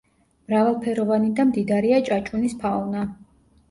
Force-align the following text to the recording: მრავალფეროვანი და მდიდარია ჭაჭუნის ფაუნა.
მრავალფეროვანი 0.51 1.31
და 1.41 1.47
მდიდარია 1.51 2.03
ჭაჭუნის 2.11 2.61
ფაუნა. 2.67 3.09